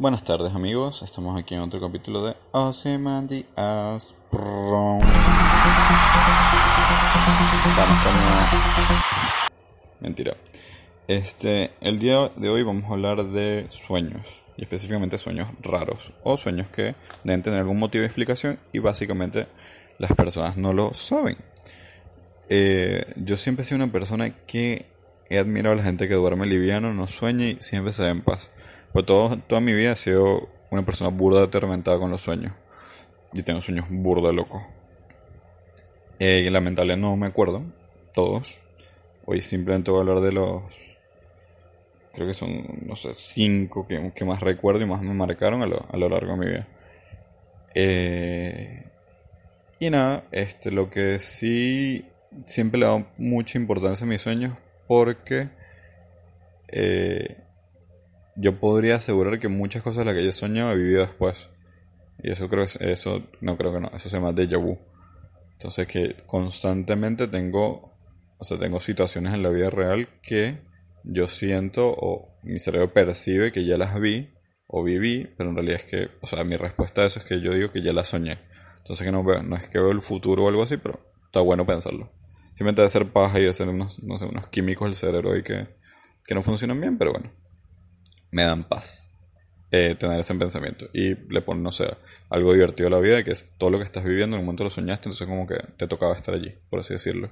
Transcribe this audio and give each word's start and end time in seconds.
Buenas 0.00 0.24
tardes 0.24 0.54
amigos, 0.54 1.02
estamos 1.02 1.38
aquí 1.38 1.54
en 1.54 1.60
otro 1.60 1.78
capítulo 1.78 2.24
de 2.24 2.34
Ozymandias. 2.52 3.44
Vamos 3.54 4.14
como... 4.32 5.02
Mentira. 10.00 10.34
Este, 11.06 11.72
el 11.82 11.98
día 11.98 12.30
de 12.34 12.48
hoy 12.48 12.62
vamos 12.62 12.84
a 12.84 12.94
hablar 12.94 13.24
de 13.24 13.66
sueños, 13.68 14.42
y 14.56 14.62
específicamente 14.62 15.18
sueños 15.18 15.48
raros, 15.60 16.14
o 16.22 16.38
sueños 16.38 16.68
que 16.68 16.94
deben 17.22 17.42
tener 17.42 17.60
algún 17.60 17.78
motivo 17.78 18.00
de 18.00 18.06
explicación 18.06 18.58
y 18.72 18.78
básicamente 18.78 19.48
las 19.98 20.12
personas 20.12 20.56
no 20.56 20.72
lo 20.72 20.94
saben. 20.94 21.36
Eh, 22.48 23.04
yo 23.16 23.36
siempre 23.36 23.64
he 23.64 23.66
sido 23.66 23.84
una 23.84 23.92
persona 23.92 24.30
que 24.30 24.86
he 25.28 25.38
admirado 25.38 25.74
a 25.74 25.76
la 25.76 25.82
gente 25.82 26.08
que 26.08 26.14
duerme 26.14 26.46
liviano, 26.46 26.94
no 26.94 27.06
sueña 27.06 27.48
y 27.48 27.58
siempre 27.60 27.92
se 27.92 28.04
da 28.04 28.08
en 28.08 28.22
paz. 28.22 28.50
Pues 28.92 29.06
todo, 29.06 29.38
toda 29.38 29.60
mi 29.60 29.72
vida 29.72 29.92
he 29.92 29.96
sido 29.96 30.48
una 30.70 30.84
persona 30.84 31.10
burda 31.10 31.44
atormentada 31.44 31.98
con 31.98 32.10
los 32.10 32.22
sueños. 32.22 32.52
Y 33.32 33.42
tengo 33.42 33.60
sueños 33.60 33.86
burda 33.88 34.32
loco. 34.32 34.66
Eh, 36.18 36.48
lamentable 36.50 36.96
no 36.96 37.16
me 37.16 37.26
acuerdo, 37.26 37.62
todos. 38.12 38.60
Hoy 39.24 39.42
simplemente 39.42 39.90
voy 39.90 39.98
a 39.98 40.00
hablar 40.02 40.20
de 40.20 40.32
los. 40.32 40.96
Creo 42.12 42.26
que 42.26 42.34
son, 42.34 42.80
no 42.84 42.96
sé, 42.96 43.14
cinco 43.14 43.86
que, 43.86 44.12
que 44.14 44.24
más 44.24 44.40
recuerdo 44.40 44.82
y 44.82 44.86
más 44.86 45.00
me 45.02 45.14
marcaron 45.14 45.62
a 45.62 45.66
lo, 45.66 45.86
a 45.90 45.96
lo 45.96 46.08
largo 46.08 46.32
de 46.32 46.38
mi 46.38 46.46
vida. 46.46 46.66
Eh, 47.74 48.84
y 49.78 49.90
nada, 49.90 50.24
este, 50.32 50.72
lo 50.72 50.90
que 50.90 51.18
sí 51.20 52.04
siempre 52.46 52.80
le 52.80 52.86
he 52.86 52.88
dado 52.88 53.06
mucha 53.16 53.58
importancia 53.58 54.04
a 54.04 54.08
mis 54.08 54.20
sueños 54.20 54.56
porque 54.86 55.48
eh, 56.68 57.36
yo 58.36 58.60
podría 58.60 58.96
asegurar 58.96 59.38
que 59.38 59.48
muchas 59.48 59.82
cosas 59.82 59.98
de 59.98 60.04
las 60.06 60.14
que 60.14 60.24
yo 60.24 60.32
soñado 60.32 60.72
he 60.72 60.76
vivido 60.76 61.00
después. 61.00 61.50
Y 62.22 62.30
eso 62.30 62.48
creo 62.48 62.66
que 62.66 62.92
eso 62.92 63.22
no 63.40 63.56
creo 63.56 63.72
que 63.72 63.80
no, 63.80 63.88
eso 63.88 64.08
se 64.08 64.16
llama 64.16 64.32
déjà 64.32 64.60
vu. 64.60 64.78
Entonces 65.52 65.86
que 65.86 66.16
constantemente 66.26 67.28
tengo 67.28 67.90
o 68.40 68.44
sea, 68.44 68.56
tengo 68.56 68.80
situaciones 68.80 69.34
en 69.34 69.42
la 69.42 69.50
vida 69.50 69.68
real 69.68 70.08
que 70.22 70.62
yo 71.04 71.28
siento 71.28 71.94
o 71.96 72.38
mi 72.42 72.58
cerebro 72.58 72.92
percibe 72.92 73.52
que 73.52 73.66
ya 73.66 73.76
las 73.76 74.00
vi 74.00 74.30
o 74.66 74.82
viví, 74.82 75.28
pero 75.36 75.50
en 75.50 75.56
realidad 75.56 75.80
es 75.80 75.90
que, 75.90 76.08
o 76.22 76.26
sea, 76.26 76.42
mi 76.42 76.56
respuesta 76.56 77.02
a 77.02 77.06
eso 77.06 77.18
es 77.18 77.26
que 77.26 77.42
yo 77.42 77.52
digo 77.52 77.70
que 77.70 77.82
ya 77.82 77.92
las 77.92 78.08
soñé. 78.08 78.38
Entonces 78.78 79.04
que 79.04 79.12
no 79.12 79.22
veo, 79.22 79.42
es 79.56 79.68
que 79.68 79.78
veo 79.78 79.90
el 79.90 80.00
futuro 80.00 80.44
o 80.44 80.48
algo 80.48 80.62
así, 80.62 80.78
pero 80.78 81.00
está 81.26 81.40
bueno 81.40 81.66
pensarlo. 81.66 82.10
Simplemente 82.48 82.80
de 82.80 82.86
hacer 82.86 83.12
paja 83.12 83.38
y 83.38 83.42
de 83.42 83.50
hacer 83.50 83.68
unos, 83.68 84.02
no 84.02 84.16
sé, 84.18 84.24
unos 84.24 84.48
químicos 84.48 84.86
del 84.86 84.94
cerebro 84.94 85.36
y 85.36 85.42
que, 85.42 85.68
que 86.24 86.34
no 86.34 86.42
funcionan 86.42 86.80
bien, 86.80 86.96
pero 86.96 87.12
bueno, 87.12 87.30
me 88.30 88.44
dan 88.44 88.64
paz 88.64 89.10
eh, 89.70 89.94
tener 89.98 90.18
ese 90.20 90.34
pensamiento. 90.34 90.88
Y 90.92 91.14
le 91.32 91.42
ponen, 91.42 91.62
no 91.62 91.72
sé, 91.72 91.96
algo 92.28 92.52
divertido 92.52 92.88
a 92.88 92.90
la 92.90 92.98
vida, 92.98 93.22
que 93.22 93.30
es 93.30 93.56
todo 93.56 93.70
lo 93.70 93.78
que 93.78 93.84
estás 93.84 94.04
viviendo, 94.04 94.36
en 94.36 94.40
un 94.40 94.46
momento 94.46 94.64
lo 94.64 94.70
soñaste, 94.70 95.08
entonces 95.08 95.28
como 95.28 95.46
que 95.46 95.58
te 95.76 95.86
tocaba 95.86 96.14
estar 96.16 96.34
allí, 96.34 96.52
por 96.68 96.80
así 96.80 96.94
decirlo. 96.94 97.30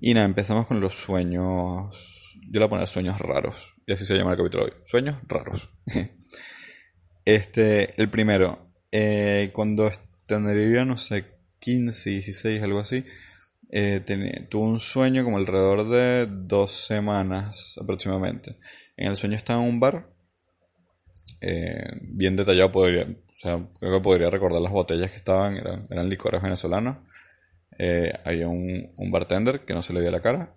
Y 0.00 0.12
nada, 0.12 0.26
empezamos 0.26 0.66
con 0.66 0.80
los 0.80 0.94
sueños. 0.94 2.38
Yo 2.42 2.52
le 2.52 2.58
voy 2.58 2.66
a 2.66 2.70
poner 2.70 2.86
sueños 2.86 3.18
raros. 3.18 3.74
Y 3.86 3.92
así 3.92 4.04
se 4.04 4.14
llama 4.14 4.32
el 4.32 4.36
capítulo 4.36 4.66
de 4.66 4.72
hoy. 4.72 4.76
Sueños 4.84 5.16
raros. 5.26 5.70
este, 7.24 8.00
el 8.00 8.10
primero. 8.10 8.70
Eh, 8.92 9.50
cuando 9.54 9.90
tendría, 10.26 10.84
no 10.84 10.98
sé, 10.98 11.24
15, 11.60 12.10
16, 12.10 12.62
algo 12.62 12.80
así. 12.80 13.06
Eh, 13.70 14.46
tuve 14.48 14.64
un 14.64 14.78
sueño 14.78 15.24
como 15.24 15.38
alrededor 15.38 15.88
de 15.88 16.26
dos 16.26 16.72
semanas 16.86 17.78
aproximadamente. 17.80 18.56
En 18.96 19.08
el 19.10 19.16
sueño 19.16 19.36
estaba 19.36 19.62
en 19.62 19.68
un 19.68 19.80
bar. 19.80 20.08
Eh, 21.40 21.98
bien 22.02 22.36
detallado 22.36 22.72
podría, 22.72 23.06
creo 23.42 23.70
que 23.80 24.00
podría 24.00 24.30
recordar 24.30 24.62
las 24.62 24.72
botellas 24.72 25.10
que 25.10 25.16
estaban, 25.16 25.56
eran, 25.56 26.08
licores 26.08 26.42
venezolanos. 26.42 26.98
Eh, 27.78 28.12
había 28.24 28.48
un, 28.48 28.92
bartender 29.10 29.60
que 29.60 29.74
no 29.74 29.82
se 29.82 29.92
le 29.92 30.00
veía 30.00 30.12
la 30.12 30.22
cara. 30.22 30.54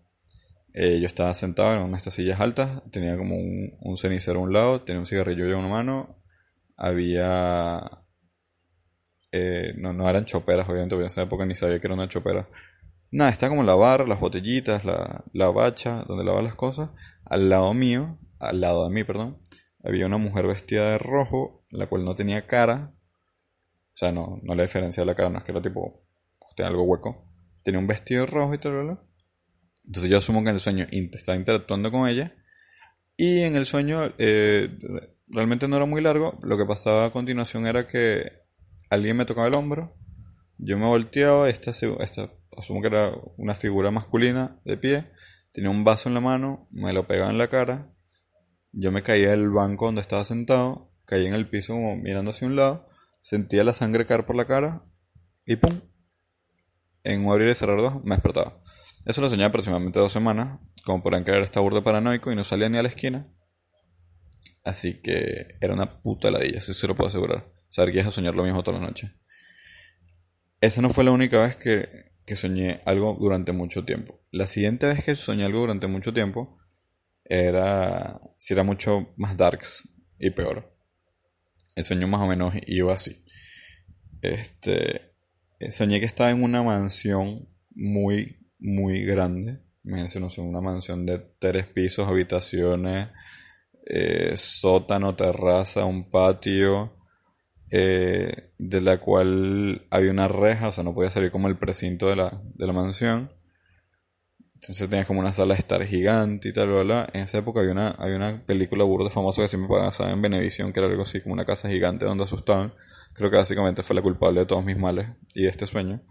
Eh, 0.74 1.00
yo 1.00 1.08
estaba 1.08 1.34
sentado 1.34 1.74
en 1.76 1.82
una 1.82 1.94
de 1.94 1.98
estas 1.98 2.14
sillas 2.14 2.40
altas, 2.40 2.84
tenía 2.92 3.18
como 3.18 3.36
un, 3.36 3.98
cenicero 3.98 4.40
a 4.40 4.44
un 4.44 4.54
lado, 4.54 4.82
tenía 4.82 5.00
un 5.00 5.06
cigarrillo 5.06 5.46
en 5.48 5.56
una 5.56 5.68
mano, 5.68 6.24
había... 6.78 8.04
No, 9.78 9.94
no 9.94 10.10
eran 10.10 10.26
choperas, 10.26 10.68
obviamente, 10.68 10.96
porque 10.96 11.04
en 11.04 11.08
esa 11.08 11.22
época 11.22 11.46
ni 11.46 11.56
sabía 11.56 11.80
que 11.80 11.88
era 11.88 11.94
una 11.94 12.08
chopera. 12.08 12.48
Nada, 13.12 13.32
está 13.32 13.50
como 13.50 13.64
la 13.64 13.76
barra, 13.76 14.06
las 14.06 14.20
botellitas, 14.20 14.86
la, 14.86 15.24
la 15.34 15.50
bacha, 15.50 16.04
donde 16.08 16.24
lavaban 16.24 16.46
las 16.46 16.56
cosas. 16.56 16.90
Al 17.26 17.50
lado 17.50 17.74
mío, 17.74 18.20
al 18.40 18.62
lado 18.62 18.88
de 18.88 18.94
mí, 18.94 19.04
perdón, 19.04 19.42
había 19.84 20.06
una 20.06 20.18
mujer 20.18 20.46
vestida 20.48 20.92
de 20.92 20.98
rojo, 20.98 21.66
la 21.72 21.88
cual 21.88 22.06
no 22.06 22.16
tenía 22.16 22.46
cara. 22.46 22.94
O 23.94 23.98
sea, 24.00 24.12
no, 24.12 24.40
no 24.44 24.56
le 24.56 24.64
diferenciaba 24.64 25.08
la 25.08 25.16
cara, 25.16 25.30
no 25.30 25.40
es 25.40 25.44
que 25.44 25.52
era 25.52 25.62
tipo 25.62 26.06
algo 26.64 26.84
hueco, 26.84 27.26
tenía 27.64 27.80
un 27.80 27.88
vestido 27.88 28.26
rojo 28.26 28.54
y 28.54 28.58
tal, 28.58 29.00
Entonces 29.86 30.10
yo 30.10 30.18
asumo 30.18 30.44
que 30.44 30.50
en 30.50 30.56
el 30.56 30.60
sueño 30.60 30.88
estaba 30.92 31.38
interactuando 31.38 31.92
con 31.92 32.08
ella. 32.08 32.36
Y 33.16 33.42
en 33.42 33.56
el 33.56 33.66
sueño 33.66 34.14
eh, 34.18 34.70
realmente 35.28 35.68
no 35.68 35.76
era 35.76 35.86
muy 35.86 36.02
largo. 36.02 36.40
Lo 36.42 36.58
que 36.58 36.66
pasaba 36.66 37.06
a 37.06 37.12
continuación 37.12 37.68
era 37.68 37.88
que 37.88 38.44
alguien 38.90 39.18
me 39.18 39.26
tocaba 39.26 39.48
el 39.48 39.56
hombro. 39.56 39.98
Yo 40.58 40.78
me 40.78 40.86
volteaba, 40.86 41.50
esta, 41.50 41.72
esta 41.72 42.32
asumo 42.60 42.82
que 42.82 42.88
era 42.88 43.12
una 43.38 43.56
figura 43.56 43.92
masculina 43.92 44.60
de 44.66 44.78
pie. 44.78 45.06
Tenía 45.52 45.70
un 45.70 45.84
vaso 45.84 46.10
en 46.10 46.16
la 46.16 46.22
mano, 46.22 46.68
me 46.72 46.94
lo 46.94 47.08
pegaba 47.08 47.32
en 47.32 47.38
la 47.38 47.48
cara. 47.48 47.94
Yo 48.72 48.92
me 48.92 49.04
caía 49.04 49.32
del 49.32 49.50
banco 49.50 49.86
donde 49.86 50.02
estaba 50.02 50.24
sentado, 50.26 50.94
caí 51.06 51.26
en 51.26 51.34
el 51.34 51.50
piso 51.50 51.74
como 51.74 51.96
mirando 51.96 52.32
hacia 52.32 52.48
un 52.48 52.56
lado, 52.56 52.88
sentía 53.22 53.64
la 53.64 53.74
sangre 53.74 54.06
caer 54.06 54.26
por 54.26 54.36
la 54.36 54.46
cara 54.46 54.86
y 55.46 55.56
¡pum! 55.56 55.72
en 57.04 57.26
un 57.26 57.32
abrir 57.32 57.50
y 57.50 57.56
cerrar 57.56 57.78
dos 57.78 58.04
me 58.04 58.16
despertaba. 58.16 58.62
Eso 59.06 59.22
lo 59.22 59.30
soñé 59.30 59.46
aproximadamente 59.46 60.00
dos 60.00 60.12
semanas. 60.12 60.60
Como 60.86 61.02
podrán 61.02 61.24
creer, 61.24 61.44
estaba 61.44 61.64
burdo 61.64 61.84
paranoico 61.84 62.32
y 62.32 62.36
no 62.36 62.44
salía 62.44 62.70
ni 62.70 62.78
a 62.78 62.84
la 62.84 62.90
esquina. 62.90 63.28
Así 64.64 65.02
que 65.02 65.58
era 65.62 65.74
una 65.74 66.02
puta 66.02 66.30
ladilla, 66.30 66.58
eso 66.58 66.74
se 66.74 66.88
lo 66.88 66.96
puedo 66.96 67.08
asegurar. 67.08 67.52
Saber 67.70 67.92
que 67.92 68.00
ibas 68.00 68.08
a 68.08 68.12
soñar 68.12 68.36
lo 68.36 68.44
mismo 68.44 68.64
toda 68.64 68.80
la 68.80 68.86
noche. 68.86 69.12
Esa 70.62 70.82
no 70.82 70.90
fue 70.90 71.04
la 71.04 71.12
única 71.12 71.42
vez 71.42 71.56
que, 71.56 72.09
que 72.30 72.36
soñé 72.36 72.80
algo 72.86 73.18
durante 73.20 73.52
mucho 73.52 73.84
tiempo. 73.84 74.22
La 74.30 74.46
siguiente 74.46 74.86
vez 74.86 75.04
que 75.04 75.16
soñé 75.16 75.46
algo 75.46 75.62
durante 75.62 75.88
mucho 75.88 76.14
tiempo 76.14 76.60
era. 77.26 78.22
si 78.38 78.54
era 78.54 78.62
mucho 78.62 79.14
más 79.18 79.36
darks 79.36 79.90
y 80.20 80.30
peor. 80.30 80.78
El 81.76 81.84
sueño 81.84 82.08
más 82.08 82.22
o 82.22 82.28
menos 82.28 82.54
iba 82.68 82.94
así. 82.94 83.26
Este. 84.22 85.16
Soñé 85.72 86.00
que 86.00 86.06
estaba 86.06 86.30
en 86.30 86.44
una 86.44 86.62
mansión 86.62 87.50
muy, 87.72 88.48
muy 88.60 89.04
grande. 89.04 89.64
Imagínense, 89.84 90.20
no 90.20 90.30
sé, 90.30 90.42
una 90.42 90.62
mansión 90.62 91.08
de 91.08 91.18
tres 91.40 91.66
pisos, 91.66 92.08
habitaciones, 92.08 93.10
eh, 93.88 94.34
sótano, 94.36 95.16
terraza, 95.16 95.86
un 95.86 96.12
patio, 96.12 96.99
eh, 97.72 98.52
de 98.58 98.82
la 98.82 99.00
cual 99.00 99.86
había 99.90 100.12
una 100.12 100.28
reja, 100.28 100.70
o 100.70 100.72
sea, 100.72 100.84
no 100.84 100.94
podía 100.94 101.12
salir 101.12 101.32
como 101.32 101.48
el 101.48 101.58
precinto 101.58 102.08
de 102.08 102.16
la, 102.16 102.42
de 102.56 102.68
la 102.68 102.74
mansión. 102.74 103.32
Entonces 104.56 104.90
tenías 104.90 105.08
como 105.08 105.22
una 105.22 105.32
sala 105.32 105.54
de 105.54 105.62
estar 105.62 105.86
gigante 105.86 106.50
y 106.50 106.54
tal, 106.54 106.68
bla, 106.68 106.84
bla. 106.84 107.10
En 107.14 107.22
esa 107.22 107.38
época 107.38 107.62
había 107.62 107.72
una, 107.72 107.92
había 107.92 108.18
una 108.18 108.46
película 108.46 108.84
burda 108.84 109.10
famosa 109.10 109.42
que 109.42 109.48
siempre 109.48 109.70
pasaba 109.70 110.12
en 110.12 110.22
Venevisión, 110.22 110.74
que 110.74 110.80
era 110.82 110.90
algo 110.90 111.04
así 111.04 111.22
como 111.22 111.34
una 111.34 111.46
casa 111.46 111.70
gigante 111.70 112.06
donde 112.06 112.26
asustaban. 112.26 112.74
Creo 113.14 113.30
que 113.30 113.38
básicamente 113.38 113.84
fue 113.84 113.96
la 113.96 114.02
culpable 114.02 114.42
de 114.42 114.46
todos 114.46 114.66
mis 114.66 114.78
males 114.78 115.08
y 115.34 115.44
de 115.44 115.50
este 115.50 115.66
sueño. 115.66 116.02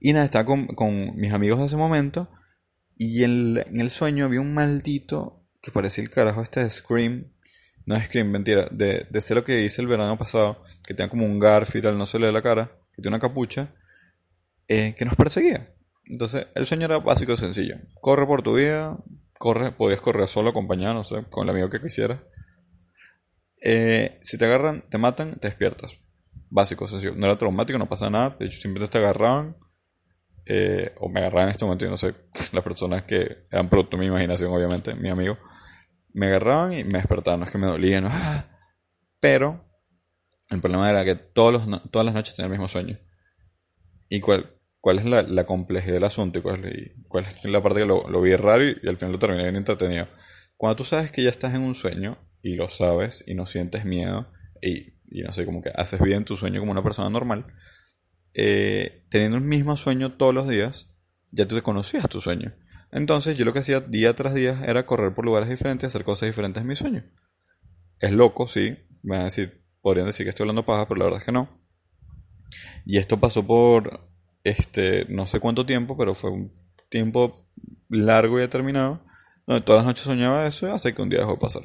Y 0.00 0.12
nada, 0.12 0.24
estaba 0.24 0.46
con, 0.46 0.66
con 0.68 1.16
mis 1.16 1.32
amigos 1.32 1.58
de 1.58 1.66
ese 1.66 1.76
momento. 1.76 2.30
Y 2.96 3.24
en, 3.24 3.58
en, 3.58 3.80
el 3.80 3.90
sueño 3.90 4.24
había 4.24 4.40
un 4.40 4.54
maldito 4.54 5.46
que 5.60 5.72
parecía 5.72 6.04
el 6.04 6.10
carajo 6.10 6.40
este 6.40 6.62
de 6.62 6.70
Scream. 6.70 7.33
No 7.86 7.96
es 7.96 8.04
Scream, 8.04 8.30
mentira. 8.30 8.68
De, 8.70 9.06
de 9.10 9.20
ser 9.20 9.36
lo 9.36 9.44
que 9.44 9.62
hice 9.62 9.82
el 9.82 9.88
verano 9.88 10.16
pasado. 10.16 10.62
Que 10.86 10.94
tenía 10.94 11.10
como 11.10 11.26
un 11.26 11.38
garfio 11.38 11.80
y 11.80 11.82
tal, 11.82 11.98
no 11.98 12.06
se 12.06 12.18
le 12.18 12.26
ve 12.26 12.32
la 12.32 12.42
cara. 12.42 12.70
Que 12.94 13.02
tiene 13.02 13.16
una 13.16 13.20
capucha. 13.20 13.74
Eh, 14.68 14.94
que 14.96 15.04
nos 15.04 15.16
perseguía. 15.16 15.74
Entonces, 16.06 16.46
el 16.54 16.66
sueño 16.66 16.86
era 16.86 16.98
básico 16.98 17.36
sencillo. 17.36 17.76
Corre 18.00 18.26
por 18.26 18.42
tu 18.42 18.56
vida. 18.56 18.98
Corre, 19.38 19.72
podías 19.72 20.00
correr 20.00 20.28
solo, 20.28 20.50
acompañado, 20.50 20.94
no 20.94 21.04
sé, 21.04 21.24
con 21.28 21.44
el 21.44 21.50
amigo 21.50 21.68
que 21.68 21.80
quisieras. 21.80 22.20
Eh, 23.60 24.18
si 24.22 24.38
te 24.38 24.44
agarran, 24.44 24.84
te 24.88 24.98
matan, 24.98 25.34
te 25.36 25.48
despiertas. 25.48 25.98
Básico, 26.50 26.86
sencillo. 26.86 27.14
No 27.16 27.26
era 27.26 27.36
traumático, 27.36 27.78
no 27.78 27.88
pasa 27.88 28.10
nada. 28.10 28.36
De 28.38 28.46
hecho, 28.46 28.60
siempre 28.60 28.86
te 28.86 28.98
agarraban. 28.98 29.56
Eh, 30.46 30.94
o 31.00 31.08
me 31.08 31.20
agarraban 31.20 31.48
en 31.48 31.52
este 31.52 31.64
momento, 31.64 31.88
no 31.88 31.96
sé, 31.96 32.14
las 32.52 32.62
personas 32.62 33.04
que 33.04 33.46
eran 33.50 33.68
producto 33.68 33.96
de 33.96 34.02
mi 34.02 34.06
imaginación, 34.06 34.52
obviamente, 34.52 34.94
mi 34.94 35.08
amigo. 35.08 35.38
Me 36.14 36.26
agarraban 36.26 36.72
y 36.72 36.84
me 36.84 36.98
despertaban. 36.98 37.40
No 37.40 37.46
es 37.46 37.52
que 37.52 37.58
me 37.58 37.66
dolían, 37.66 38.06
ah. 38.06 38.48
pero 39.20 39.68
el 40.48 40.60
problema 40.60 40.88
era 40.88 41.04
que 41.04 41.14
todos 41.14 41.52
los, 41.52 41.90
todas 41.90 42.06
las 42.06 42.14
noches 42.14 42.34
tenía 42.34 42.46
el 42.46 42.52
mismo 42.52 42.68
sueño. 42.68 42.98
¿Y 44.08 44.20
cuál, 44.20 44.58
cuál 44.80 44.98
es 45.00 45.04
la, 45.04 45.44
complejidad 45.44 45.94
del 45.94 46.04
asunto? 46.04 46.38
¿Y 46.38 46.42
cuál, 46.42 46.64
es 46.64 47.44
la 47.44 47.62
parte 47.62 47.80
que 47.80 47.86
lo, 47.86 48.20
vi 48.22 48.34
raro 48.36 48.64
y, 48.64 48.76
y 48.82 48.88
al 48.88 48.96
final 48.96 49.12
lo 49.12 49.18
terminé 49.18 49.42
bien 49.42 49.56
entretenido? 49.56 50.08
Cuando 50.56 50.76
tú 50.76 50.84
sabes 50.84 51.12
que 51.12 51.22
ya 51.22 51.28
estás 51.28 51.52
en 51.52 51.60
un 51.60 51.74
sueño, 51.74 52.16
y 52.44 52.56
lo 52.56 52.68
sabes 52.68 53.24
y 53.26 53.34
no 53.34 53.46
sientes 53.46 53.86
miedo 53.86 54.30
y, 54.60 54.98
y 55.08 55.22
no 55.22 55.32
sé, 55.32 55.46
como 55.46 55.62
que 55.62 55.70
haces 55.74 56.00
bien 56.00 56.26
tu 56.26 56.36
sueño 56.36 56.60
como 56.60 56.72
una 56.72 56.82
persona 56.82 57.08
normal, 57.08 57.46
eh, 58.34 59.06
teniendo 59.08 59.38
el 59.38 59.44
mismo 59.44 59.76
sueño 59.78 60.12
todos 60.12 60.34
los 60.34 60.46
días, 60.46 60.94
ya 61.30 61.48
tú 61.48 61.56
te 61.56 61.62
conocías 61.62 62.06
tu 62.08 62.20
sueño. 62.20 62.54
Entonces 62.94 63.36
yo 63.36 63.44
lo 63.44 63.52
que 63.52 63.58
hacía 63.58 63.80
día 63.80 64.14
tras 64.14 64.32
día 64.32 64.62
era 64.66 64.86
correr 64.86 65.12
por 65.12 65.26
lugares 65.26 65.50
diferentes, 65.50 65.88
hacer 65.88 66.04
cosas 66.04 66.28
diferentes 66.28 66.62
en 66.62 66.66
mi 66.66 66.76
sueño. 66.76 67.04
Es 67.98 68.12
loco, 68.12 68.46
sí. 68.46 68.78
Me 69.02 69.16
van 69.16 69.22
a 69.22 69.24
decir, 69.24 69.62
podrían 69.82 70.06
decir 70.06 70.24
que 70.24 70.30
estoy 70.30 70.44
hablando 70.44 70.64
paja, 70.64 70.88
pero 70.88 71.00
la 71.00 71.04
verdad 71.04 71.20
es 71.20 71.26
que 71.26 71.32
no. 71.32 71.48
Y 72.86 72.98
esto 72.98 73.20
pasó 73.20 73.46
por 73.46 74.08
este 74.44 75.06
no 75.08 75.26
sé 75.26 75.40
cuánto 75.40 75.66
tiempo, 75.66 75.96
pero 75.96 76.14
fue 76.14 76.30
un 76.30 76.52
tiempo 76.88 77.36
largo 77.88 78.38
y 78.38 78.42
determinado, 78.42 79.04
donde 79.46 79.62
todas 79.62 79.80
las 79.80 79.86
noches 79.86 80.04
soñaba 80.04 80.46
eso, 80.46 80.72
hace 80.72 80.94
que 80.94 81.02
un 81.02 81.08
día 81.08 81.20
dejó 81.20 81.32
de 81.32 81.38
pasar. 81.38 81.62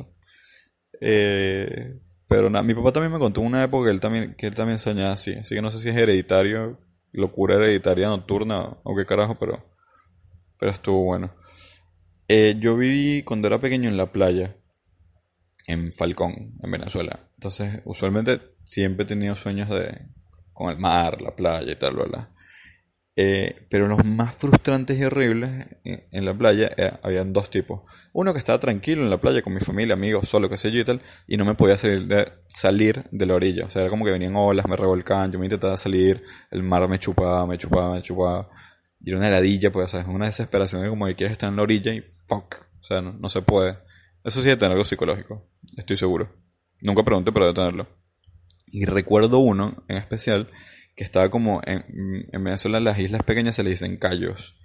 Eh, 0.99 1.99
pero 2.27 2.49
nada, 2.49 2.63
mi 2.63 2.73
papá 2.73 2.91
también 2.91 3.13
me 3.13 3.19
contó 3.19 3.41
una 3.41 3.63
época 3.63 3.85
que 3.85 3.91
él 3.91 3.99
también, 3.99 4.35
que 4.35 4.47
él 4.47 4.55
también 4.55 4.79
soñaba 4.79 5.13
así, 5.13 5.33
así 5.33 5.55
que 5.55 5.61
no 5.61 5.71
sé 5.71 5.79
si 5.79 5.89
es 5.89 5.95
hereditario, 5.95 6.79
locura 7.11 7.55
hereditaria 7.55 8.07
nocturna 8.07 8.77
o 8.83 8.95
qué 8.95 9.05
carajo, 9.05 9.37
pero, 9.39 9.63
pero 10.59 10.71
estuvo 10.71 11.03
bueno. 11.03 11.33
Eh, 12.27 12.57
yo 12.59 12.77
viví 12.77 13.23
cuando 13.23 13.47
era 13.47 13.59
pequeño 13.59 13.89
en 13.89 13.97
la 13.97 14.11
playa, 14.11 14.55
en 15.65 15.91
Falcón, 15.91 16.57
en 16.61 16.71
Venezuela. 16.71 17.29
Entonces, 17.33 17.81
usualmente 17.85 18.41
siempre 18.65 19.05
he 19.05 19.07
tenido 19.07 19.35
sueños 19.35 19.69
de 19.69 20.09
con 20.53 20.69
el 20.69 20.77
mar, 20.77 21.21
la 21.21 21.35
playa 21.35 21.71
y 21.71 21.75
tal, 21.77 21.93
bla, 21.93 22.29
eh, 23.21 23.67
pero 23.69 23.87
los 23.87 24.05
más 24.05 24.33
frustrantes 24.33 24.97
y 24.97 25.03
horribles 25.03 25.67
en, 25.83 26.25
la 26.25 26.33
playa 26.37 26.69
eh, 26.77 26.91
habían 27.03 27.33
dos 27.33 27.49
tipos. 27.49 27.81
Uno 28.13 28.31
que 28.31 28.39
estaba 28.39 28.59
tranquilo 28.59 29.03
en 29.03 29.09
la 29.09 29.19
playa 29.19 29.41
con 29.41 29.53
mi 29.53 29.59
familia, 29.59 29.93
amigos, 29.93 30.29
solo, 30.29 30.49
qué 30.49 30.55
sé 30.55 30.71
yo 30.71 30.79
y 30.79 30.85
tal, 30.85 31.01
y 31.27 31.35
no 31.35 31.43
me 31.43 31.55
podía 31.55 31.77
salir 31.77 32.07
de, 32.07 32.31
salir 32.47 33.03
de 33.11 33.25
la 33.25 33.35
orilla. 33.35 33.65
O 33.65 33.69
sea, 33.69 33.81
era 33.81 33.89
como 33.89 34.05
que 34.05 34.11
venían 34.11 34.37
olas, 34.37 34.67
me 34.67 34.77
revolcaban, 34.77 35.31
yo 35.31 35.39
me 35.39 35.47
intentaba 35.47 35.75
salir, 35.75 36.23
el 36.49 36.63
mar 36.63 36.87
me 36.87 36.97
chupaba, 36.97 37.45
me 37.45 37.57
chupaba, 37.57 37.95
me 37.95 38.01
chupaba. 38.01 38.49
Y 38.99 39.09
era 39.09 39.19
una 39.19 39.29
heladilla, 39.29 39.71
pues, 39.71 39.91
¿sabes? 39.91 40.07
Una 40.07 40.25
desesperación 40.25 40.87
como 40.89 41.05
que 41.05 41.15
quieres 41.15 41.33
estar 41.33 41.49
en 41.49 41.55
la 41.55 41.63
orilla 41.63 41.93
y 41.93 42.01
fuck. 42.01 42.55
O 42.79 42.83
sea, 42.83 43.01
no, 43.01 43.13
no 43.13 43.29
se 43.29 43.41
puede. 43.41 43.77
Eso 44.23 44.41
sí 44.41 44.47
debe 44.47 44.57
tener 44.57 44.73
algo 44.73 44.85
psicológico, 44.85 45.47
estoy 45.77 45.97
seguro. 45.97 46.35
Nunca 46.81 47.03
pregunté, 47.03 47.31
pero 47.31 47.45
debe 47.45 47.55
tenerlo. 47.55 47.87
Y 48.67 48.85
recuerdo 48.85 49.39
uno 49.39 49.83
en 49.87 49.97
especial 49.97 50.49
que 50.95 51.03
estaba 51.03 51.31
como 51.31 51.61
en, 51.65 51.85
en 52.31 52.43
Venezuela 52.43 52.79
las 52.79 52.99
islas 52.99 53.23
pequeñas 53.23 53.55
se 53.55 53.63
le 53.63 53.69
dicen 53.69 53.97
callos. 53.97 54.59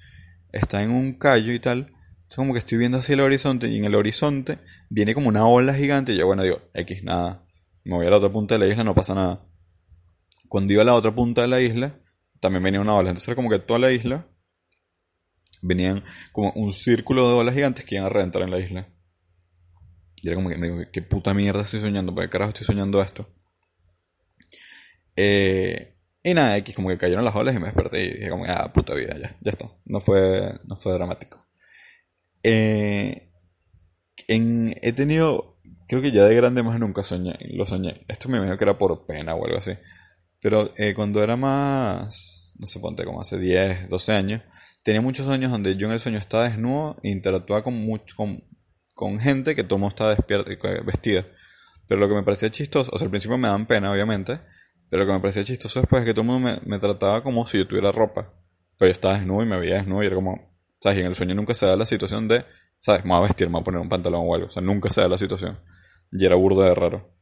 Está 0.52 0.82
en 0.82 0.90
un 0.90 1.14
callo 1.14 1.52
y 1.52 1.60
tal. 1.60 1.92
Es 2.28 2.37
como 2.37 2.52
que 2.52 2.58
estoy 2.58 2.78
viendo 2.78 2.98
hacia 2.98 3.14
el 3.14 3.20
horizonte 3.20 3.69
y 3.69 3.78
en 3.78 3.84
el 3.84 3.94
horizonte 3.94 4.58
viene 4.88 5.14
como 5.14 5.28
una 5.28 5.46
ola 5.46 5.75
gigante 5.75 6.12
y 6.12 6.16
yo 6.16 6.26
bueno 6.26 6.42
digo, 6.42 6.60
X, 6.75 7.04
nada. 7.04 7.46
Me 7.84 7.94
voy 7.94 8.06
a 8.06 8.10
la 8.10 8.16
otra 8.16 8.32
punta 8.32 8.56
de 8.56 8.58
la 8.60 8.66
isla, 8.66 8.82
no 8.82 8.94
pasa 8.94 9.14
nada. 9.14 9.44
Cuando 10.48 10.72
iba 10.72 10.82
a 10.82 10.87
la 10.87 10.94
otra 10.94 11.14
punta 11.14 11.42
de 11.42 11.48
la 11.48 11.60
isla, 11.60 12.00
también 12.44 12.62
venía 12.62 12.81
una 12.81 12.94
ola. 12.94 13.08
Entonces 13.08 13.29
era 13.29 13.37
como 13.37 13.49
que 13.49 13.58
toda 13.58 13.81
la 13.81 13.91
isla 13.91 14.29
venían 15.62 16.05
como 16.31 16.52
un 16.52 16.75
círculo 16.75 17.26
de 17.26 17.35
olas 17.35 17.55
gigantes 17.55 17.87
que 17.87 17.94
iban 17.94 18.06
a 18.06 18.11
reventar 18.11 18.43
en 18.43 18.50
la 18.50 18.58
isla. 18.58 18.87
Y 20.23 20.29
era 20.29 20.37
como 20.37 20.50
que 20.50 20.58
me 20.58 20.69
digo, 20.69 20.82
¿qué 20.93 21.00
puta 21.00 21.32
mierda 21.32 21.62
estoy 21.62 21.81
soñando? 21.81 22.14
¿Por 22.14 22.25
qué 22.25 22.31
carajo 22.31 22.50
estoy 22.50 22.67
soñando 22.67 23.00
esto? 23.00 23.26
Eh, 25.17 25.96
y 26.23 26.35
nada, 26.35 26.56
X 26.58 26.75
como 26.75 26.91
que 26.91 26.99
cayeron 26.99 27.25
las 27.25 27.35
olas 27.35 27.55
y 27.55 27.58
me 27.58 27.67
desperté 27.67 28.05
y 28.05 28.11
dije 28.11 28.29
como, 28.29 28.44
ah, 28.47 28.70
puta 28.75 28.94
vida, 28.94 29.17
ya, 29.19 29.37
ya 29.40 29.50
está. 29.50 29.70
No 29.87 30.00
fue, 30.00 30.52
no 30.64 30.76
fue 30.76 30.93
dramático. 30.93 31.47
Eh, 32.43 33.32
en, 34.29 34.79
he 34.82 34.93
tenido, 34.93 35.61
creo 35.88 36.02
que 36.02 36.12
ya 36.12 36.25
de 36.25 36.35
grande 36.35 36.62
más 36.62 36.79
nunca 36.79 37.02
soñé, 37.02 37.37
lo 37.55 37.64
soñé. 37.64 38.05
Esto 38.08 38.29
me 38.29 38.37
imagino 38.37 38.58
que 38.58 38.64
era 38.64 38.76
por 38.76 39.06
pena 39.06 39.35
o 39.35 39.47
algo 39.47 39.58
así. 39.58 39.73
Pero 40.44 40.70
eh, 40.76 40.93
cuando 40.93 41.23
era 41.23 41.37
más, 41.37 42.52
no 42.58 42.67
sé, 42.67 42.79
ponte 42.79 43.02
como 43.06 43.23
hace 43.23 43.38
10, 43.38 43.88
12 43.88 44.12
años, 44.12 44.43
tenía 44.82 45.00
muchos 45.00 45.25
sueños 45.25 45.50
donde 45.50 45.75
yo 45.75 45.87
en 45.87 45.94
el 45.94 46.00
sueño 46.00 46.19
estaba 46.19 46.44
desnudo 46.44 46.99
e 47.02 47.08
interactuaba 47.08 47.64
con, 47.64 47.73
mucho, 47.73 48.14
con, 48.14 48.44
con 48.93 49.19
gente 49.20 49.56
que 49.56 49.64
todo 49.64 49.88
estaba 49.88 50.11
despierta, 50.11 50.50
vestida. 50.85 51.25
Pero 51.88 51.99
lo 51.99 52.11
que 52.11 52.14
me 52.17 52.25
parecía 52.25 52.50
chistoso, 52.50 52.91
o 52.93 52.99
sea, 52.99 53.06
al 53.06 53.11
principio 53.11 53.38
me 53.38 53.49
daban 53.49 53.64
pena, 53.64 53.91
obviamente, 53.91 54.38
pero 54.91 55.05
lo 55.05 55.06
que 55.06 55.14
me 55.14 55.20
parecía 55.20 55.44
chistoso 55.44 55.81
después 55.81 56.02
es 56.02 56.06
que 56.08 56.12
todo 56.12 56.20
el 56.20 56.38
mundo 56.38 56.61
me, 56.62 56.79
trataba 56.79 57.23
como 57.23 57.47
si 57.47 57.56
yo 57.56 57.67
tuviera 57.67 57.90
ropa. 57.90 58.35
Pero 58.76 58.90
yo 58.90 58.93
estaba 58.93 59.14
desnudo 59.14 59.44
y 59.44 59.47
me 59.47 59.58
veía 59.58 59.76
desnudo 59.76 60.02
y 60.02 60.06
era 60.08 60.14
como, 60.17 60.58
¿sabes? 60.79 60.99
Y 60.99 61.00
en 61.00 61.06
el 61.06 61.14
sueño 61.14 61.35
nunca 61.35 61.55
se 61.55 61.64
da 61.64 61.75
la 61.75 61.87
situación 61.87 62.29
de, 62.29 62.44
¿sabes? 62.81 63.02
Me 63.06 63.12
voy 63.12 63.20
a 63.20 63.29
vestir, 63.29 63.47
me 63.47 63.55
voy 63.55 63.62
a 63.62 63.64
poner 63.64 63.81
un 63.81 63.88
pantalón 63.88 64.26
o 64.26 64.35
algo. 64.35 64.49
O 64.49 64.50
sea, 64.50 64.61
nunca 64.61 64.90
se 64.90 65.00
da 65.00 65.08
la 65.08 65.17
situación. 65.17 65.58
Y 66.12 66.26
era 66.26 66.37
burdo 66.37 66.61
de 66.61 66.75
raro. 66.75 67.17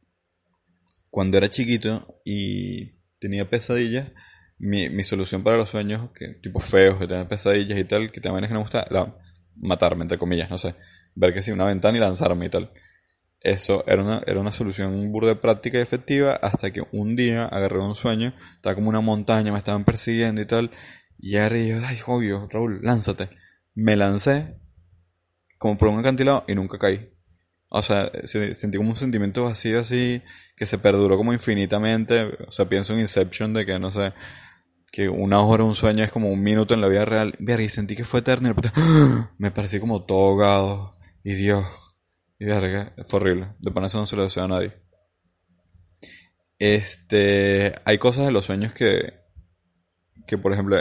Cuando 1.09 1.37
era 1.37 1.49
chiquito 1.49 2.19
y 2.25 3.01
tenía 3.23 3.49
pesadillas, 3.49 4.11
mi, 4.59 4.89
mi 4.89 5.03
solución 5.03 5.43
para 5.43 5.57
los 5.57 5.69
sueños, 5.69 6.11
que 6.13 6.35
tipo 6.35 6.59
feos, 6.59 6.99
que 6.99 7.07
tengan 7.07 7.27
pesadillas 7.27 7.79
y 7.79 7.85
tal, 7.85 8.11
que 8.11 8.21
también 8.21 8.43
es 8.43 8.49
que 8.49 8.53
no 8.53 8.59
me 8.59 8.63
gusta, 8.63 8.85
era 8.89 9.17
matarme, 9.55 10.03
entre 10.03 10.17
comillas, 10.17 10.49
no 10.49 10.57
sé. 10.57 10.75
Ver 11.15 11.33
que 11.33 11.41
si 11.41 11.51
una 11.51 11.65
ventana 11.65 11.97
y 11.97 12.01
lanzarme 12.01 12.47
y 12.47 12.49
tal. 12.49 12.71
Eso 13.39 13.83
era 13.87 14.03
una, 14.03 14.21
era 14.25 14.39
una 14.39 14.51
solución 14.51 15.11
burda 15.11 15.39
práctica 15.41 15.77
y 15.77 15.81
efectiva 15.81 16.33
hasta 16.33 16.71
que 16.71 16.83
un 16.91 17.15
día 17.15 17.45
agarré 17.45 17.79
un 17.79 17.95
sueño, 17.95 18.33
estaba 18.55 18.75
como 18.75 18.89
una 18.89 19.01
montaña, 19.01 19.51
me 19.51 19.57
estaban 19.57 19.83
persiguiendo 19.83 20.41
y 20.41 20.45
tal, 20.45 20.71
y 21.19 21.37
y 21.37 21.67
yo, 21.69 21.79
ay, 21.85 21.99
obvio, 22.05 22.49
Raúl, 22.51 22.81
lánzate. 22.81 23.29
Me 23.75 23.95
lancé 23.95 24.59
como 25.57 25.77
por 25.77 25.87
un 25.87 25.99
acantilado 25.99 26.43
y 26.47 26.55
nunca 26.55 26.77
caí. 26.77 27.12
O 27.75 27.81
sea, 27.81 28.11
sentí 28.23 28.77
como 28.77 28.89
un 28.89 28.95
sentimiento 28.95 29.45
vacío 29.45 29.79
así 29.79 30.21
que 30.55 30.67
se 30.67 30.77
perduró 30.77 31.17
como 31.17 31.33
infinitamente. 31.33 32.25
O 32.47 32.51
sea, 32.51 32.69
pienso 32.69 32.93
en 32.93 32.99
Inception 32.99 33.51
de 33.51 33.65
que, 33.65 33.79
no 33.79 33.89
sé, 33.89 34.13
que 34.91 35.09
una 35.09 35.41
hora, 35.41 35.63
un 35.63 35.73
sueño 35.73 36.03
es 36.03 36.11
como 36.11 36.29
un 36.29 36.43
minuto 36.43 36.75
en 36.75 36.81
la 36.81 36.87
vida 36.87 37.03
real. 37.03 37.35
y 37.39 37.69
sentí 37.69 37.95
que 37.95 38.03
fue 38.03 38.19
eterno 38.19 38.51
y 38.51 38.53
me 39.39 39.49
parecí 39.49 39.79
como 39.79 40.05
todo 40.05 40.29
ahogado. 40.29 40.91
Y 41.23 41.33
Dios, 41.33 41.65
y 42.37 42.45
verga, 42.45 42.93
fue 43.07 43.21
horrible. 43.21 43.55
De 43.57 43.71
pan 43.71 43.85
eso 43.85 43.97
no 43.97 44.05
se 44.05 44.17
lo 44.17 44.23
deseo 44.23 44.43
a 44.43 44.49
nadie. 44.49 44.73
Este, 46.59 47.73
hay 47.85 47.97
cosas 47.97 48.27
de 48.27 48.31
los 48.31 48.45
sueños 48.45 48.71
que, 48.75 49.13
que 50.27 50.37
por 50.37 50.53
ejemplo, 50.53 50.77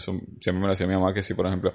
siempre 0.00 0.54
me 0.54 0.66
lo 0.66 0.70
decía 0.70 0.88
mi 0.88 0.94
mamá 0.94 1.14
que 1.14 1.22
si, 1.22 1.34
por 1.34 1.46
ejemplo, 1.46 1.72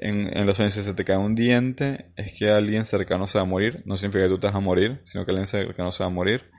en, 0.00 0.46
los 0.46 0.56
sueños 0.56 0.74
si 0.74 0.82
se 0.82 0.94
te 0.94 1.04
cae 1.04 1.18
un 1.18 1.34
diente, 1.34 2.12
es 2.16 2.32
que 2.38 2.50
alguien 2.50 2.84
cercano 2.84 3.26
se 3.26 3.38
va 3.38 3.42
a 3.42 3.46
morir. 3.46 3.82
No 3.84 3.96
significa 3.96 4.24
que 4.24 4.30
tú 4.30 4.38
te 4.38 4.46
vas 4.46 4.56
a 4.56 4.60
morir, 4.60 5.00
sino 5.04 5.24
que 5.24 5.30
alguien 5.30 5.46
cercano 5.46 5.92
se 5.92 6.02
va 6.02 6.08
a 6.08 6.12
morir. 6.12 6.50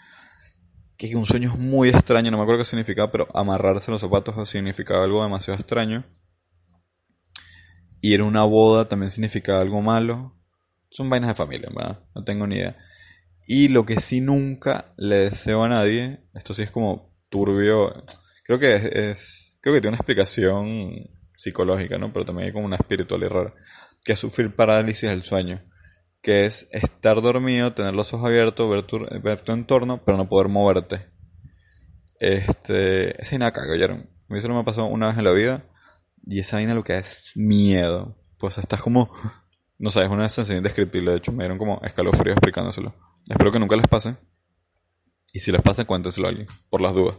Que 0.96 1.15
un 1.15 1.25
sueño 1.25 1.51
es 1.51 1.58
muy 1.58 1.89
extraño, 1.89 2.30
no 2.30 2.38
me 2.38 2.44
acuerdo 2.44 2.62
qué 2.62 2.65
significaba, 2.65 3.12
pero 3.12 3.27
amarrarse 3.34 3.89
los 3.89 4.01
zapatos 4.01 4.48
significaba 4.48 5.04
algo 5.04 5.24
demasiado 5.24 5.60
extraño. 5.60 6.06
Ir 8.00 8.22
a 8.22 8.25
una 8.25 8.44
boda 8.44 8.86
también 8.86 9.10
significaba 9.10 9.62
algo 9.62 9.82
malo. 9.82 10.38
Son 10.89 11.10
vainas 11.10 11.30
de 11.30 11.36
familia, 11.36 11.70
¿verdad? 11.75 12.00
No 12.13 12.24
tengo 12.24 12.46
ni 12.46 12.58
idea. 12.58 12.77
Y 13.48 13.70
lo 13.70 13.86
que 13.86 14.00
sí 14.00 14.22
nunca 14.22 14.94
le 14.98 15.15
deseo 15.15 15.63
a 15.63 15.70
nadie, 15.70 16.27
esto 16.36 16.54
sí 16.54 16.62
es 16.62 16.72
como 16.72 17.15
turbio, 17.30 18.06
creo 18.46 18.60
que 18.60 19.12
es, 19.12 19.58
creo 19.62 19.74
que 19.74 19.82
tiene 19.82 19.96
una 19.96 19.98
explicación 19.98 21.10
psicológica, 21.41 21.98
¿no? 21.98 22.12
Pero 22.13 22.25
también 22.25 22.48
hay 22.48 22.53
como 22.53 22.65
una 22.65 22.75
espiritual 22.75 23.24
y 23.24 23.27
rara, 23.27 23.53
que 24.03 24.13
es 24.13 24.19
sufrir 24.19 24.55
parálisis 24.55 25.10
del 25.10 25.24
sueño, 25.24 25.62
que 26.21 26.45
es 26.45 26.69
estar 26.71 27.21
dormido, 27.21 27.74
tener 27.74 27.93
los 27.93 28.13
ojos 28.13 28.27
abiertos, 28.27 28.69
ver 28.69 28.83
tu, 28.83 29.00
ver 29.21 29.41
tu 29.41 29.51
entorno, 29.51 30.03
pero 30.05 30.17
no 30.17 30.29
poder 30.29 30.50
moverte. 30.50 31.07
Este, 32.19 33.21
esa 33.21 33.31
vaina 33.31 33.51
caga, 33.51 33.74
¿oyeron? 33.74 34.10
A 34.29 34.33
mí 34.33 34.39
eso 34.39 34.50
me 34.50 34.63
pasó 34.63 34.86
una 34.86 35.07
vez 35.07 35.17
en 35.17 35.24
la 35.24 35.31
vida, 35.31 35.65
y 36.25 36.39
esa 36.39 36.57
vaina 36.57 36.75
lo 36.75 36.83
que 36.83 36.98
es 36.98 37.33
miedo. 37.36 38.17
Pues 38.38 38.57
estás 38.57 38.81
como 38.81 39.12
no 39.81 39.89
sé, 39.89 40.03
es 40.03 40.10
una 40.10 40.29
sensación 40.29 40.60
indescriptible. 40.60 41.10
De 41.10 41.17
hecho, 41.17 41.31
me 41.31 41.43
dieron 41.43 41.57
como 41.57 41.81
escalofríos 41.81 42.38
explicándoselo. 42.38 42.93
Espero 43.27 43.51
que 43.51 43.57
nunca 43.57 43.75
les 43.75 43.88
pase. 43.88 44.15
Y 45.33 45.39
si 45.39 45.51
les 45.51 45.62
pasa, 45.62 45.86
cuéntenselo 45.86 46.27
a 46.27 46.29
alguien, 46.29 46.48
por 46.69 46.81
las 46.81 46.93
dudas. 46.93 47.17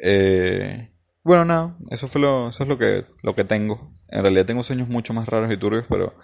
Eh, 0.00 0.94
bueno, 1.26 1.44
nada, 1.44 1.76
eso 1.90 2.06
fue 2.06 2.20
lo, 2.20 2.50
eso 2.50 2.62
es 2.62 2.68
lo 2.68 2.78
que, 2.78 3.04
lo 3.22 3.34
que 3.34 3.42
tengo. 3.42 3.92
En 4.08 4.22
realidad 4.22 4.46
tengo 4.46 4.62
sueños 4.62 4.88
mucho 4.88 5.12
más 5.12 5.28
raros 5.28 5.52
y 5.52 5.56
turbios, 5.56 5.84
pero 5.88 6.14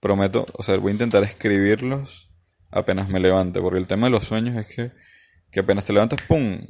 prometo, 0.00 0.44
o 0.52 0.62
sea, 0.62 0.76
voy 0.76 0.90
a 0.90 0.92
intentar 0.92 1.22
escribirlos 1.24 2.30
apenas 2.70 3.08
me 3.08 3.20
levante, 3.20 3.58
porque 3.60 3.78
el 3.78 3.86
tema 3.86 4.06
de 4.06 4.10
los 4.10 4.26
sueños 4.26 4.54
es 4.56 4.66
que, 4.66 4.92
que 5.50 5.60
apenas 5.60 5.86
te 5.86 5.94
levantas, 5.94 6.26
¡pum! 6.28 6.60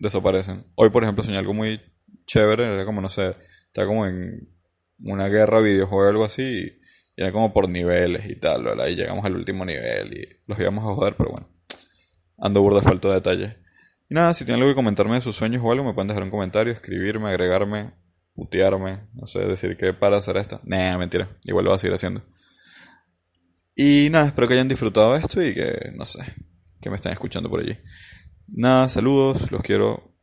desaparecen. 0.00 0.66
Hoy, 0.74 0.90
por 0.90 1.04
ejemplo, 1.04 1.22
soñé 1.22 1.38
algo 1.38 1.54
muy 1.54 1.80
chévere, 2.26 2.64
era 2.74 2.84
como, 2.84 3.00
no 3.00 3.08
sé, 3.08 3.36
estaba 3.66 3.86
como 3.86 4.06
en 4.08 4.52
una 5.04 5.28
guerra 5.28 5.60
videojuego 5.60 6.04
o 6.04 6.10
algo 6.10 6.24
así, 6.24 6.42
y 6.42 7.22
era 7.22 7.30
como 7.30 7.52
por 7.52 7.68
niveles 7.68 8.28
y 8.28 8.34
tal, 8.34 8.64
¿verdad? 8.64 8.88
Y 8.88 8.96
llegamos 8.96 9.24
al 9.24 9.36
último 9.36 9.64
nivel 9.64 10.18
y 10.18 10.42
los 10.48 10.58
íbamos 10.58 10.82
a 10.84 10.94
joder, 10.96 11.14
pero 11.16 11.30
bueno. 11.30 11.48
Ando 12.38 12.60
burda 12.60 12.82
falta 12.82 13.06
de 13.06 13.14
detalles. 13.14 13.56
Y 14.08 14.14
nada, 14.14 14.34
si 14.34 14.44
tienen 14.44 14.62
algo 14.62 14.72
que 14.72 14.76
comentarme 14.76 15.14
de 15.14 15.20
sus 15.20 15.36
sueños 15.36 15.62
o 15.64 15.72
algo, 15.72 15.84
me 15.84 15.94
pueden 15.94 16.08
dejar 16.08 16.22
un 16.22 16.30
comentario, 16.30 16.72
escribirme, 16.72 17.28
agregarme, 17.28 17.92
putearme, 18.34 19.08
no 19.14 19.26
sé, 19.26 19.40
decir 19.40 19.76
que 19.76 19.92
para 19.92 20.18
hacer 20.18 20.36
esto. 20.36 20.60
Nah, 20.64 20.96
mentira, 20.98 21.36
igual 21.44 21.64
lo 21.64 21.70
voy 21.70 21.76
a 21.76 21.78
seguir 21.78 21.94
haciendo. 21.94 22.22
Y 23.74 24.08
nada, 24.10 24.26
espero 24.26 24.48
que 24.48 24.54
hayan 24.54 24.68
disfrutado 24.68 25.16
esto 25.16 25.42
y 25.42 25.54
que, 25.54 25.92
no 25.96 26.04
sé, 26.04 26.20
que 26.80 26.88
me 26.88 26.96
están 26.96 27.12
escuchando 27.12 27.50
por 27.50 27.60
allí. 27.60 27.76
Nada, 28.48 28.88
saludos, 28.88 29.50
los 29.50 29.62
quiero 29.62 30.15